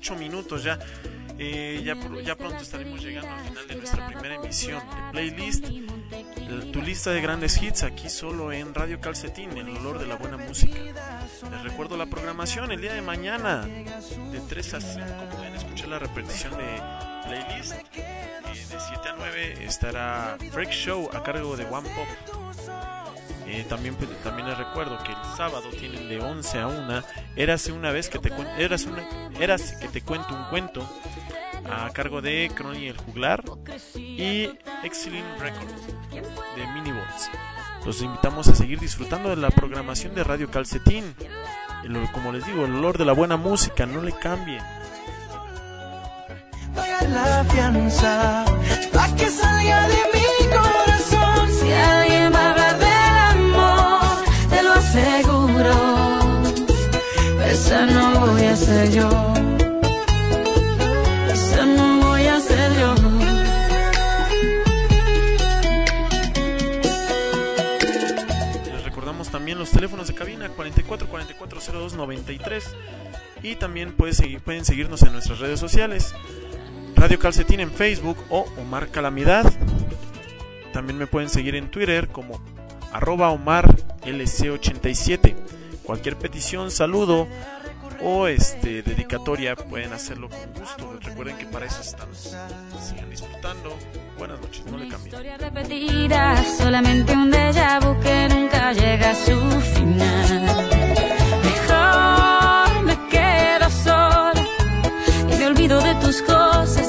[0.04, 0.78] 8 minutos ya.
[1.38, 5.64] Eh, ya, ya pronto estaremos llegando al final de nuestra primera emisión de Playlist.
[6.72, 10.36] tu lista de grandes hits aquí solo en Radio Calcetín, el olor de la buena
[10.36, 10.78] música.
[11.50, 15.98] Les recuerdo la programación el día de mañana, de 3 a 5, pueden escuchar la
[15.98, 16.82] repetición de
[17.26, 17.72] Playlist.
[17.94, 23.03] Eh, de 7 a 9 estará Freak Show a cargo de One Pop.
[23.46, 27.02] Eh, también, pues, también les recuerdo que el sábado tienen de 11 a 1
[27.36, 29.02] Érase una vez que te Érase, una,
[29.38, 30.88] Érase que te cuento un cuento
[31.70, 33.42] a cargo de Crony el Juglar
[33.96, 34.50] y
[34.82, 35.86] Excellent Records
[36.56, 37.30] de Minibots.
[37.84, 41.14] Los invitamos a seguir disfrutando de la programación de Radio Calcetín.
[41.84, 44.62] El- como les digo, el olor de la buena música, no le cambien.
[46.74, 48.44] Paga la fianza
[48.92, 50.02] pa' que salga de
[58.92, 59.10] yo.
[61.66, 62.94] No voy a ser yo.
[68.72, 72.64] Les recordamos también los teléfonos de cabina 44 44 02 93
[73.42, 76.14] y también pueden, seguir, pueden seguirnos en nuestras redes sociales
[76.94, 79.52] Radio Calcetín en Facebook o Omar Calamidad.
[80.72, 82.40] También me pueden seguir en Twitter como
[82.92, 85.34] arroba Omar LC87.
[85.82, 87.26] Cualquier petición, saludo
[88.02, 90.98] o este dedicatoria pueden hacerlo con gusto.
[91.02, 92.34] Recuerden que para eso estamos.
[92.80, 93.76] Sigan disfrutando.
[94.18, 95.14] Buenas noches, no le cambien.
[95.14, 99.38] Historia repetida, solamente un déjà vu que nunca llega a su
[99.74, 100.42] final.
[101.42, 104.46] Mejor me quedo sola
[105.30, 106.83] y me olvido de tus cosas,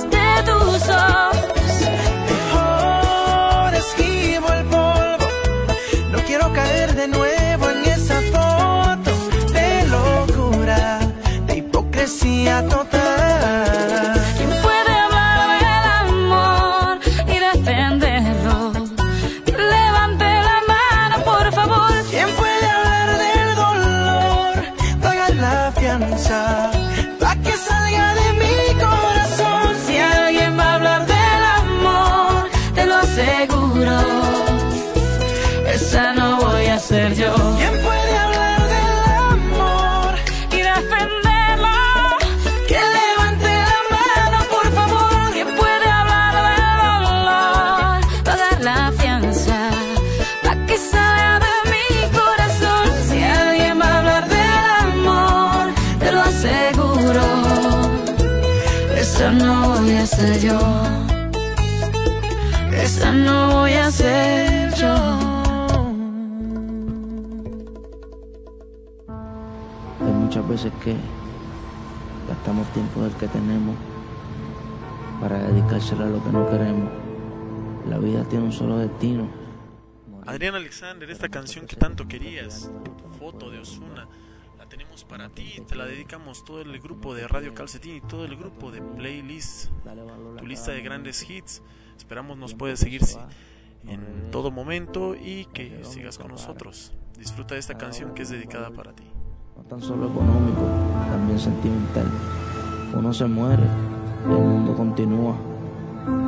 [12.45, 14.21] total.
[14.37, 18.71] ¿Quién puede hablar del amor y defenderlo?
[19.45, 21.91] Levante la mano, por favor.
[22.11, 24.53] ¿Quién puede hablar del dolor?
[25.01, 26.71] Paga la fianza
[27.19, 29.75] pa' que salga de mi corazón.
[29.85, 33.97] Si alguien va a hablar del amor, te lo aseguro.
[35.73, 37.33] Esa no voy a ser yo.
[37.57, 37.94] ¿Quién puede
[70.55, 70.95] veces que
[72.29, 73.75] gastamos tiempo del que tenemos
[75.19, 76.89] para dedicárselo a lo que no queremos.
[77.89, 79.27] La vida tiene un solo destino.
[80.25, 82.71] Adrián Alexander, esta canción que tanto querías,
[83.19, 84.07] foto de Osuna,
[84.57, 88.23] la tenemos para ti, te la dedicamos todo el grupo de Radio Calcetín y todo
[88.23, 89.71] el grupo de Playlist,
[90.37, 91.63] tu lista de grandes hits.
[91.97, 93.01] Esperamos nos puedes seguir
[93.87, 96.93] en todo momento y que sigas con nosotros.
[97.19, 99.14] Disfruta de esta canción que es dedicada para ti.
[99.55, 100.61] No tan solo económico,
[101.09, 102.05] también sentimental.
[102.93, 103.63] Uno se muere
[104.29, 105.35] y el mundo continúa.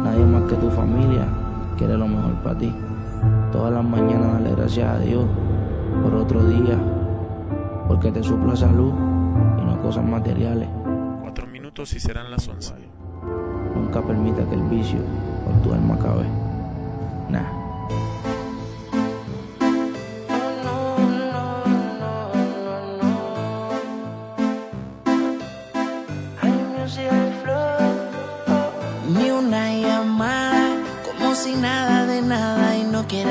[0.03, 1.27] Nadie más que tu familia
[1.77, 2.73] quiere lo mejor para ti.
[3.51, 5.25] Todas las mañanas dale gracias a Dios
[6.01, 6.77] por otro día,
[7.87, 8.93] porque te supla salud
[9.61, 10.69] y no cosas materiales.
[11.21, 12.73] Cuatro minutos y serán las once.
[13.75, 14.99] Nunca permita que el vicio
[15.45, 16.25] por tu alma acabe.
[17.29, 17.66] Nah.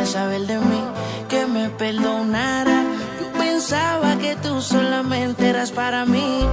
[0.07, 0.83] Saber de mí,
[1.29, 2.85] que me perdonara.
[3.21, 6.47] Yo pensaba que tú solamente eras para mí.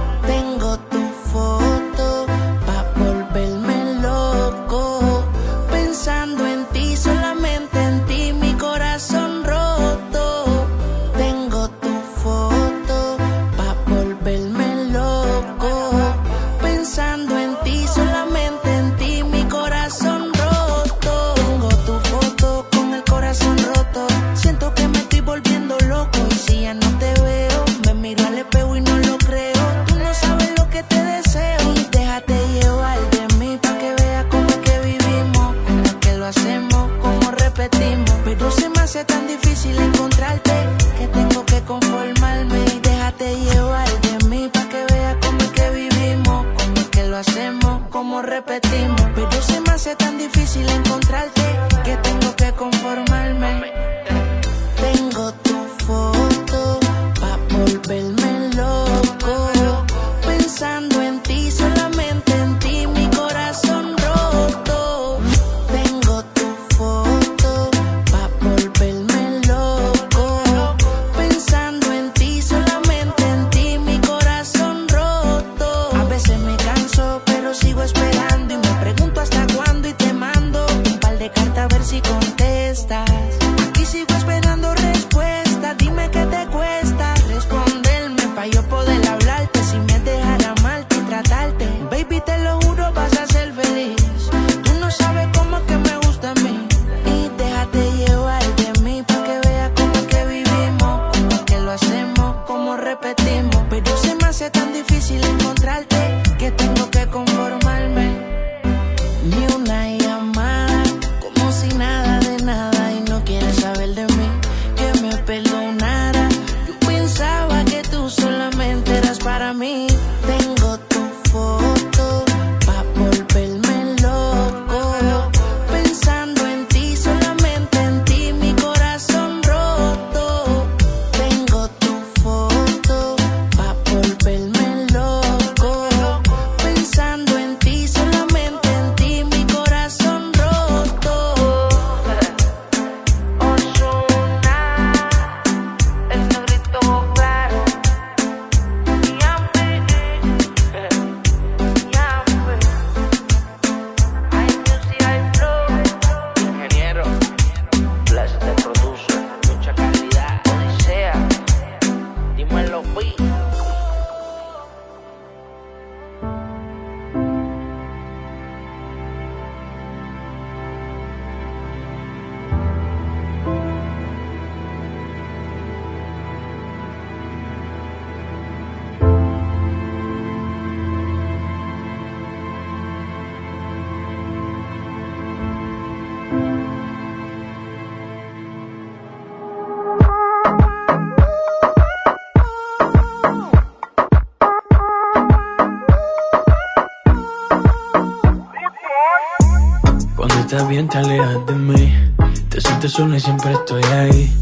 [200.74, 202.12] Bien te alejas de mí
[202.48, 204.32] Te sientes sola y siempre estoy ahí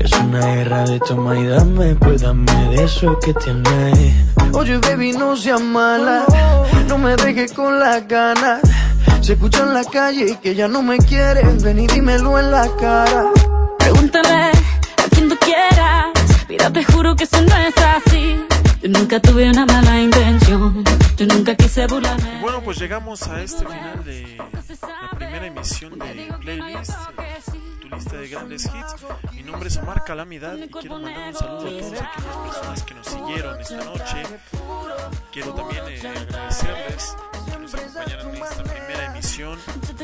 [0.00, 4.14] Es una guerra de toma y dame Pues dame de eso que tienes
[4.52, 6.24] Oye baby no seas mala
[6.88, 8.62] No me dejes con las ganas
[9.20, 12.50] Se escucha en la calle y que ya no me quieres Ven y dímelo en
[12.50, 13.26] la cara
[13.78, 16.06] Pregúntale a quien tú quieras.
[16.48, 18.44] Mira, te juro que eso no es así.
[18.82, 20.82] Yo nunca tuve una mala intención.
[21.16, 22.38] Yo nunca quise burlarme.
[22.38, 24.38] Y bueno, pues llegamos a este final de
[25.38, 29.34] primera emisión de Playlist, eh, tu lista de grandes hits.
[29.34, 32.94] Mi nombre es Omar Calamidad y quiero mandar un saludo a todas aquellas personas que
[32.94, 34.22] nos siguieron esta noche.
[35.32, 37.16] Quiero también eh, agradecerles
[37.52, 39.58] que nos acompañaron en esta primera emisión.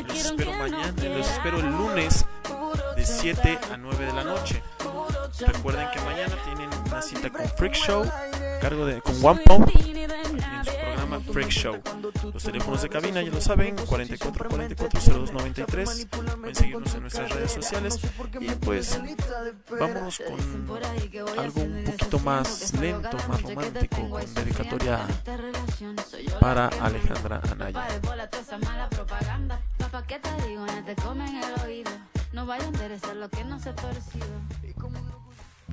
[0.07, 2.25] Los espero mañana, los espero el lunes
[2.95, 4.61] de 7 a 9 de la noche.
[5.39, 8.05] Recuerden que mañana tienen una cita con Freak Show,
[8.61, 9.69] cargo de con One Pump.
[11.31, 11.81] Freak Show.
[12.33, 16.07] Los teléfonos de cabina ya lo saben, 44 44 0293.
[16.39, 17.99] Pueden seguirnos en nuestras redes sociales.
[18.39, 18.99] Y pues
[19.79, 25.07] vámonos con algo un poquito más lento, más romántico, con dedicatoria
[26.39, 27.87] para Alejandra Anaya.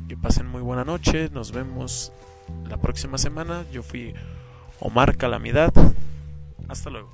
[0.09, 2.13] Que pasen muy buena noche, nos vemos
[2.69, 3.65] la próxima semana.
[3.73, 4.15] Yo fui
[4.81, 5.73] Omar Calamidad.
[6.69, 7.11] Hasta luego.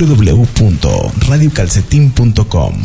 [0.00, 2.74] www.radiocalcetín.com.
[2.74, 2.82] El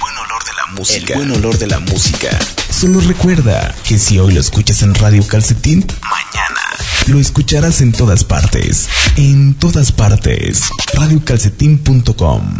[0.00, 1.14] buen olor de la música.
[1.14, 2.36] El buen olor de la música.
[2.70, 6.60] Solo recuerda que si hoy lo escuchas en Radio Calcetín, mañana
[7.06, 8.88] lo escucharás en todas partes.
[9.16, 10.68] En todas partes.
[10.94, 12.56] Radiocalcetín.com.